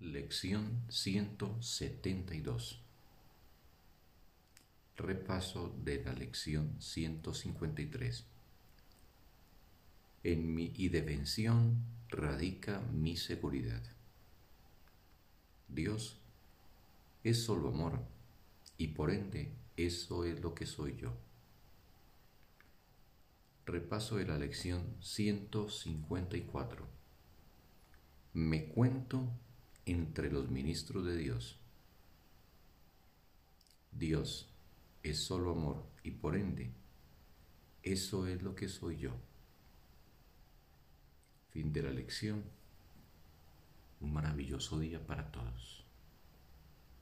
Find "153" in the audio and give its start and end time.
6.80-8.24